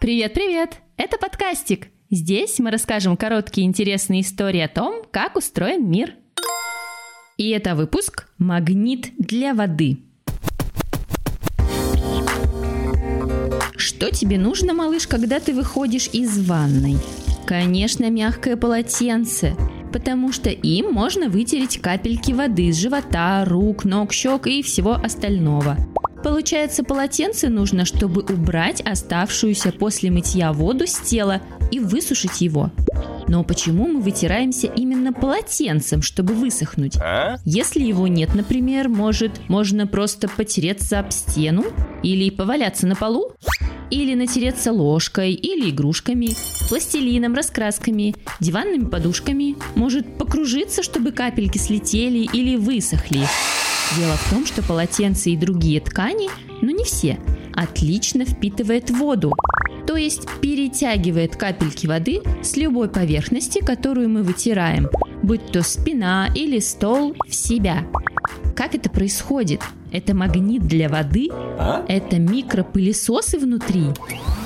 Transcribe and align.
Привет-привет! 0.00 0.76
Это 0.96 1.18
подкастик. 1.18 1.88
Здесь 2.08 2.60
мы 2.60 2.70
расскажем 2.70 3.16
короткие 3.16 3.66
интересные 3.66 4.20
истории 4.20 4.60
о 4.60 4.68
том, 4.68 5.02
как 5.10 5.34
устроен 5.34 5.90
мир. 5.90 6.14
И 7.36 7.50
это 7.50 7.74
выпуск 7.74 8.28
«Магнит 8.38 9.08
для 9.18 9.54
воды». 9.54 9.98
Что 13.76 14.12
тебе 14.12 14.38
нужно, 14.38 14.72
малыш, 14.72 15.08
когда 15.08 15.40
ты 15.40 15.52
выходишь 15.52 16.08
из 16.12 16.46
ванной? 16.46 16.98
Конечно, 17.44 18.08
мягкое 18.08 18.56
полотенце, 18.56 19.56
потому 19.92 20.30
что 20.30 20.48
им 20.48 20.92
можно 20.92 21.28
вытереть 21.28 21.80
капельки 21.80 22.30
воды 22.30 22.72
с 22.72 22.76
живота, 22.76 23.44
рук, 23.44 23.84
ног, 23.84 24.12
щек 24.12 24.46
и 24.46 24.62
всего 24.62 24.92
остального– 24.92 25.76
Получается, 26.22 26.82
полотенце 26.82 27.48
нужно, 27.48 27.84
чтобы 27.84 28.22
убрать 28.22 28.80
оставшуюся 28.80 29.72
после 29.72 30.10
мытья 30.10 30.52
воду 30.52 30.86
с 30.86 30.98
тела 30.98 31.40
и 31.70 31.78
высушить 31.78 32.40
его. 32.40 32.70
Но 33.28 33.44
почему 33.44 33.86
мы 33.86 34.00
вытираемся 34.00 34.66
именно 34.68 35.12
полотенцем, 35.12 36.00
чтобы 36.00 36.32
высохнуть? 36.32 36.96
А? 36.96 37.36
Если 37.44 37.82
его 37.82 38.08
нет, 38.08 38.34
например, 38.34 38.88
может, 38.88 39.48
можно 39.48 39.86
просто 39.86 40.28
потереться 40.28 40.98
об 40.98 41.12
стену? 41.12 41.64
Или 42.02 42.30
поваляться 42.30 42.86
на 42.86 42.96
полу? 42.96 43.32
Или 43.90 44.14
натереться 44.14 44.72
ложкой, 44.72 45.32
или 45.32 45.70
игрушками, 45.70 46.30
пластилином, 46.68 47.34
раскрасками, 47.34 48.14
диванными 48.40 48.86
подушками? 48.86 49.56
Может, 49.74 50.18
покружиться, 50.18 50.82
чтобы 50.82 51.12
капельки 51.12 51.58
слетели 51.58 52.28
или 52.32 52.56
высохли? 52.56 53.20
Дело 53.96 54.16
в 54.16 54.30
том, 54.30 54.46
что 54.46 54.62
полотенца 54.62 55.30
и 55.30 55.36
другие 55.36 55.80
ткани, 55.80 56.28
но 56.60 56.70
не 56.70 56.84
все, 56.84 57.18
отлично 57.54 58.24
впитывает 58.24 58.90
воду, 58.90 59.32
то 59.86 59.96
есть 59.96 60.28
перетягивает 60.42 61.36
капельки 61.36 61.86
воды 61.86 62.20
с 62.42 62.56
любой 62.56 62.90
поверхности, 62.90 63.60
которую 63.64 64.10
мы 64.10 64.22
вытираем, 64.22 64.88
будь 65.22 65.46
то 65.46 65.62
спина 65.62 66.28
или 66.34 66.58
стол, 66.58 67.16
в 67.26 67.34
себя. 67.34 67.86
Как 68.54 68.74
это 68.74 68.90
происходит? 68.90 69.62
Это 69.90 70.14
магнит 70.14 70.66
для 70.66 70.90
воды? 70.90 71.28
А? 71.32 71.84
Это 71.88 72.18
микропылесосы 72.18 73.38
внутри? 73.38 73.84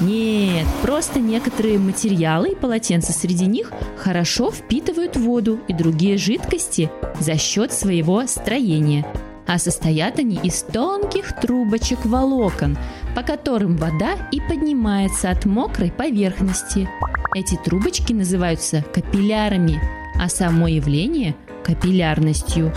Нет, 0.00 0.67
просто 0.83 1.19
некоторые 1.19 1.78
материалы 1.78 2.50
и 2.50 2.55
полотенца 2.55 3.12
среди 3.12 3.47
них 3.47 3.72
хорошо 3.97 4.52
впитывают 4.52 5.17
воду 5.17 5.58
и 5.67 5.72
другие 5.72 6.17
жидкости 6.17 6.91
за 7.19 7.36
счет 7.36 7.72
своего 7.72 8.24
строения 8.27 9.05
а 9.47 9.59
состоят 9.59 10.19
они 10.19 10.37
из 10.43 10.62
тонких 10.62 11.41
трубочек 11.41 12.05
волокон, 12.05 12.77
по 13.15 13.23
которым 13.23 13.77
вода 13.77 14.15
и 14.31 14.41
поднимается 14.41 15.31
от 15.31 15.45
мокрой 15.45 15.91
поверхности. 15.91 16.89
Эти 17.35 17.57
трубочки 17.57 18.13
называются 18.13 18.85
капиллярами, 18.93 19.81
а 20.20 20.29
само 20.29 20.69
явление– 20.69 21.35
капиллярностью. 21.65 22.73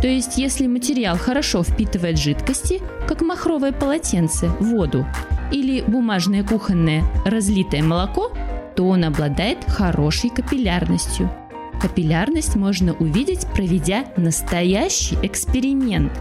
То 0.00 0.06
есть, 0.06 0.36
если 0.36 0.66
материал 0.66 1.16
хорошо 1.16 1.62
впитывает 1.62 2.18
жидкости, 2.18 2.80
как 3.06 3.22
махровое 3.22 3.72
полотенце, 3.72 4.48
воду, 4.60 5.06
или 5.50 5.80
бумажное 5.80 6.44
кухонное 6.44 7.04
разлитое 7.24 7.82
молоко, 7.82 8.30
то 8.76 8.86
он 8.86 9.04
обладает 9.04 9.64
хорошей 9.66 10.30
капиллярностью– 10.30 11.30
Капиллярность 11.80 12.56
можно 12.56 12.92
увидеть, 12.94 13.46
проведя 13.54 14.06
настоящий 14.16 15.16
эксперимент. 15.22 16.12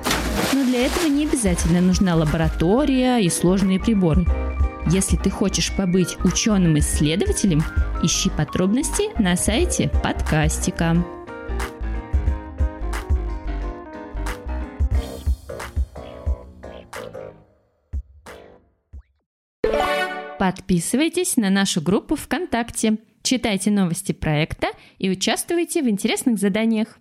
Но 0.54 0.64
для 0.64 0.86
этого 0.86 1.08
не 1.08 1.26
обязательно 1.26 1.82
нужна 1.82 2.16
лаборатория 2.16 3.18
и 3.18 3.30
сложные 3.30 3.80
приборы. 3.80 4.26
Если 4.86 5.18
ты 5.18 5.32
хочешь 5.32 5.74
побыть 5.76 6.16
ученым-исследователем, 6.24 7.64
ищи 8.04 8.30
подробности 8.30 9.20
на 9.22 9.36
сайте 9.36 9.90
подкастика. 10.04 11.04
Подписывайтесь 20.38 21.36
на 21.36 21.50
нашу 21.50 21.82
группу 21.82 22.16
ВКонтакте– 22.16 23.00
Читайте 23.28 23.72
новости 23.72 24.14
проекта 24.14 24.68
и 25.00 25.10
участвуйте 25.10 25.82
в 25.82 25.90
интересных 25.90 26.38
заданиях. 26.38 26.98